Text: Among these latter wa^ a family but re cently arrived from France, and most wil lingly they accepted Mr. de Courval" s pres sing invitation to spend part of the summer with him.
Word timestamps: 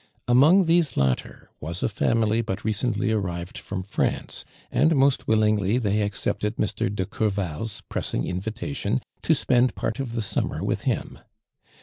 Among 0.27 0.65
these 0.65 0.97
latter 0.97 1.51
wa^ 1.61 1.83
a 1.83 1.87
family 1.87 2.41
but 2.41 2.65
re 2.65 2.73
cently 2.73 3.13
arrived 3.13 3.59
from 3.59 3.83
France, 3.83 4.43
and 4.71 4.95
most 4.95 5.27
wil 5.27 5.37
lingly 5.37 5.77
they 5.79 6.01
accepted 6.01 6.55
Mr. 6.55 6.89
de 6.91 7.05
Courval" 7.05 7.65
s 7.65 7.83
pres 7.87 8.07
sing 8.07 8.25
invitation 8.25 9.03
to 9.21 9.35
spend 9.35 9.75
part 9.75 9.99
of 9.99 10.13
the 10.13 10.23
summer 10.23 10.63
with 10.63 10.85
him. 10.85 11.19